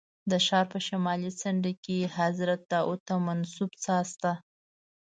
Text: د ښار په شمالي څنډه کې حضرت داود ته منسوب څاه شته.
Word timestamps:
د 0.31 0.33
ښار 0.45 0.65
په 0.73 0.79
شمالي 0.87 1.31
څنډه 1.41 1.71
کې 1.83 1.97
حضرت 2.17 2.61
داود 2.71 2.99
ته 3.07 3.13
منسوب 3.25 3.71
څاه 3.83 4.03
شته. 4.11 4.31